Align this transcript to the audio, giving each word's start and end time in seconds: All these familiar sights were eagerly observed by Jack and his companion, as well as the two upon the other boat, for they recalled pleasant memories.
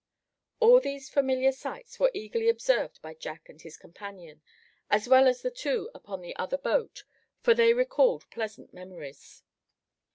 All 0.59 0.79
these 0.79 1.11
familiar 1.11 1.51
sights 1.51 1.99
were 1.99 2.09
eagerly 2.15 2.49
observed 2.49 2.99
by 3.03 3.13
Jack 3.13 3.47
and 3.49 3.61
his 3.61 3.77
companion, 3.77 4.41
as 4.89 5.07
well 5.07 5.27
as 5.27 5.43
the 5.43 5.51
two 5.51 5.91
upon 5.93 6.21
the 6.23 6.35
other 6.37 6.57
boat, 6.57 7.03
for 7.41 7.53
they 7.53 7.71
recalled 7.75 8.27
pleasant 8.31 8.73
memories. 8.73 9.43